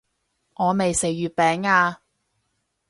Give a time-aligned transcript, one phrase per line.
[0.03, 0.05] 我未
[0.91, 2.01] 食月餅啊